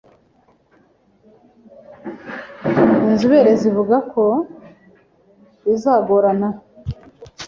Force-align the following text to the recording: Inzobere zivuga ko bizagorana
Inzobere 3.09 3.51
zivuga 3.61 3.95
ko 4.11 4.23
bizagorana 5.65 6.49